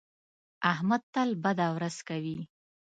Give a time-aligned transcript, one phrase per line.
[0.71, 2.39] احمد تل بده ورځ کوي.